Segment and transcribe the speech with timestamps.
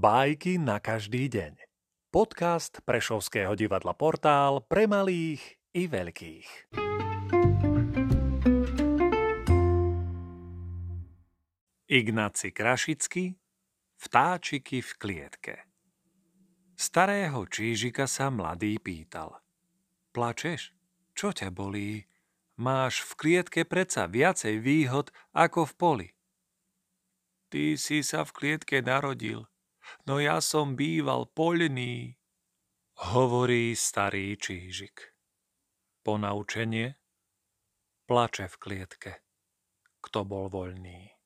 [0.00, 1.60] Bajky na každý deň.
[2.08, 6.72] Podcast Prešovského divadla Portál pre malých i veľkých.
[11.84, 13.36] Ignáci Krašicky
[14.00, 15.68] Vtáčiky v klietke
[16.80, 19.36] Starého čížika sa mladý pýtal.
[20.16, 20.72] Plačeš?
[21.12, 22.08] Čo ťa bolí?
[22.56, 26.08] Máš v klietke predsa viacej výhod ako v poli.
[27.52, 29.44] Ty si sa v klietke narodil,
[30.06, 32.16] no ja som býval poľný,
[33.12, 35.14] hovorí starý čížik.
[36.00, 36.96] Ponaučenie?
[38.08, 39.12] Plače v klietke,
[40.02, 41.19] kto bol voľný.